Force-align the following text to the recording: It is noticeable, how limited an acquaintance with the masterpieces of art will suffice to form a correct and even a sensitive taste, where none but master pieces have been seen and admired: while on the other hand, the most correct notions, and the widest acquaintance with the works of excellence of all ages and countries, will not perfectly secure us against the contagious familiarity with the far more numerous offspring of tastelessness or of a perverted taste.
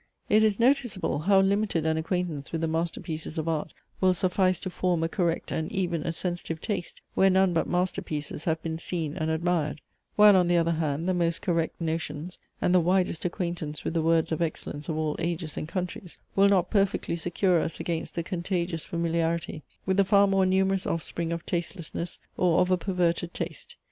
It 0.29 0.41
is 0.41 0.59
noticeable, 0.59 1.19
how 1.19 1.41
limited 1.41 1.85
an 1.85 1.95
acquaintance 1.95 2.51
with 2.51 2.61
the 2.61 2.67
masterpieces 2.67 3.37
of 3.37 3.47
art 3.47 3.71
will 3.99 4.15
suffice 4.15 4.59
to 4.61 4.71
form 4.71 5.03
a 5.03 5.07
correct 5.07 5.51
and 5.51 5.71
even 5.71 6.01
a 6.01 6.11
sensitive 6.11 6.59
taste, 6.59 7.01
where 7.13 7.29
none 7.29 7.53
but 7.53 7.67
master 7.69 8.01
pieces 8.01 8.45
have 8.45 8.59
been 8.63 8.79
seen 8.79 9.15
and 9.15 9.29
admired: 9.29 9.79
while 10.15 10.35
on 10.35 10.47
the 10.47 10.57
other 10.57 10.71
hand, 10.71 11.07
the 11.07 11.13
most 11.13 11.43
correct 11.43 11.79
notions, 11.79 12.39
and 12.59 12.73
the 12.73 12.79
widest 12.79 13.25
acquaintance 13.25 13.83
with 13.83 13.93
the 13.93 14.01
works 14.01 14.31
of 14.31 14.41
excellence 14.41 14.89
of 14.89 14.97
all 14.97 15.15
ages 15.19 15.55
and 15.55 15.67
countries, 15.67 16.17
will 16.35 16.49
not 16.49 16.71
perfectly 16.71 17.15
secure 17.15 17.59
us 17.59 17.79
against 17.79 18.15
the 18.15 18.23
contagious 18.23 18.83
familiarity 18.83 19.61
with 19.85 19.97
the 19.97 20.03
far 20.03 20.25
more 20.25 20.47
numerous 20.47 20.87
offspring 20.87 21.31
of 21.31 21.45
tastelessness 21.45 22.17
or 22.37 22.59
of 22.59 22.71
a 22.71 22.75
perverted 22.77 23.35
taste. 23.35 23.75